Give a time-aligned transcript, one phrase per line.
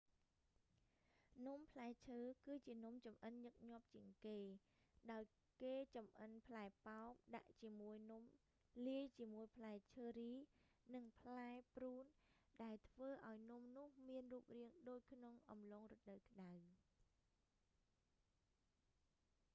[1.45, 4.39] នំផ្លែឈើ គឺជានំចម្អិនញឹកញាប់ជាងគេ
[5.11, 5.23] ដោយ
[5.63, 8.23] គេចម្អិនផ្លែប៉ោមដាក់ជាមួយនំ
[8.87, 10.33] លាយជាមួយផ្លែឈើរី
[10.95, 12.03] និងផ្លែព្រូន
[12.63, 16.53] ដែលធ្វើឲ្យនំនោះមានរូបរាងដូចក្នុងអំឡុងរដូវក្ដៅ